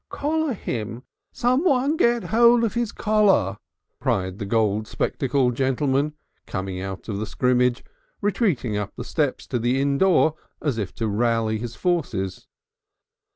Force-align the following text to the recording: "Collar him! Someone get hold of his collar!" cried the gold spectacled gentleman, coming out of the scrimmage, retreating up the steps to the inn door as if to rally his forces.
"Collar 0.09 0.53
him! 0.55 1.03
Someone 1.31 1.95
get 1.95 2.23
hold 2.33 2.63
of 2.63 2.73
his 2.73 2.91
collar!" 2.91 3.57
cried 3.99 4.39
the 4.39 4.47
gold 4.47 4.87
spectacled 4.87 5.53
gentleman, 5.53 6.15
coming 6.47 6.81
out 6.81 7.07
of 7.07 7.19
the 7.19 7.27
scrimmage, 7.27 7.83
retreating 8.19 8.75
up 8.75 8.95
the 8.95 9.03
steps 9.03 9.45
to 9.45 9.59
the 9.59 9.79
inn 9.79 9.99
door 9.99 10.33
as 10.59 10.79
if 10.79 10.91
to 10.95 11.07
rally 11.07 11.59
his 11.59 11.75
forces. 11.75 12.47